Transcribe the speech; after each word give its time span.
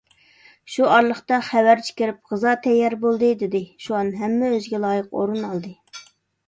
شۇ 0.75 0.87
ئارىلىقتا 0.93 1.37
خەۋەرچى 1.49 1.93
كىرىپ: 2.01 2.19
«غىزا 2.33 2.55
تەييار 2.65 2.97
بولدى» 3.05 3.31
دېدى. 3.45 3.63
شۇئان 3.87 4.11
ھەممە 4.25 4.53
ئۆزىگە 4.57 4.83
لايىق 4.89 5.17
ئورۇن 5.21 5.47
ئالدى. 5.51 5.79